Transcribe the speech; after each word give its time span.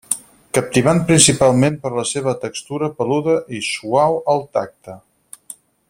Captivant 0.57 1.01
principalment 1.09 1.77
per 1.83 1.91
la 1.97 2.05
seva 2.13 2.33
textura 2.45 2.89
peluda 3.03 3.37
i 3.59 3.63
suau 3.69 4.19
al 4.35 4.43
tacte. 4.59 4.99